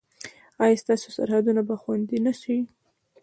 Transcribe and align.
ایا 0.63 0.75
ستاسو 0.83 1.07
سرحدونه 1.17 1.61
به 1.67 1.75
خوندي 1.81 2.17
نه 2.25 2.33
شي؟ 2.41 2.55